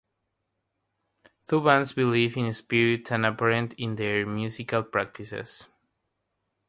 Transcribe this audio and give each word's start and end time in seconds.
Tuvans' 1.47 1.93
belief 1.93 2.35
in 2.35 2.51
spirits 2.55 3.11
is 3.11 3.23
apparent 3.23 3.73
in 3.73 3.95
their 3.97 4.25
musical 4.25 4.81
practices. 4.81 5.67